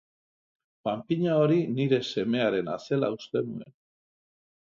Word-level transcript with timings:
Panpina 0.87 1.35
hori 1.41 1.57
nire 1.75 1.99
semearena 2.07 2.77
zela 2.87 3.13
uste 3.19 3.43
nuen. 3.51 3.77